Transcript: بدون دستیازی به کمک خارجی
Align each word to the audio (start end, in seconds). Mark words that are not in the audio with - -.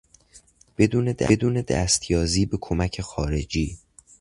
بدون 1.29 1.61
دستیازی 1.63 2.45
به 2.45 2.57
کمک 2.61 3.01
خارجی 3.01 3.77